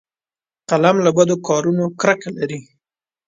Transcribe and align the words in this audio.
قلم 0.69 0.97
له 1.05 1.09
بدو 1.17 1.35
کارونو 1.47 1.85
کرکه 2.01 2.29
لري 2.37 2.59